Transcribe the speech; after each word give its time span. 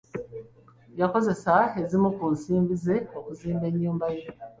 Yakozesa 0.99 1.55
ezimu 1.81 2.09
ku 2.17 2.25
nsimbi 2.35 2.73
ze 2.83 2.95
okuzimba 3.19 3.63
ennyumba 3.71 4.07
ye 4.15 4.23